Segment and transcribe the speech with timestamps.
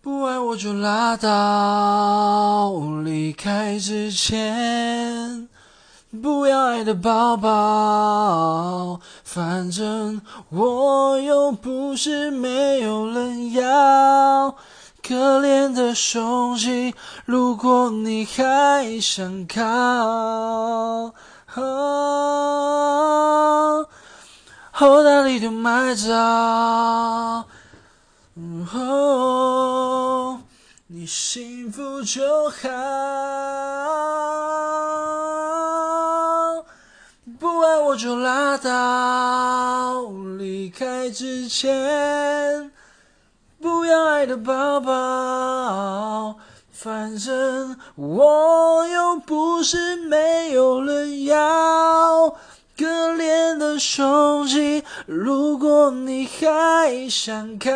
[0.00, 2.72] 不爱我就拉倒，
[3.04, 5.48] 离开之前
[6.22, 14.54] 不要爱的抱抱，反正我又不是没有人要。
[15.02, 16.94] 可怜的胸肌，
[17.24, 21.12] 如果你还想靠，
[24.70, 26.14] 后大利就买早。
[28.72, 29.07] 哦，
[30.90, 32.56] 你幸福就好，
[37.38, 40.06] 不爱我就拉倒，
[40.38, 42.70] 离开之前
[43.60, 46.36] 不要爱的抱抱，
[46.72, 52.34] 反正我又不是没有人要。
[52.78, 57.68] 可怜的胸肌，如果你还想靠。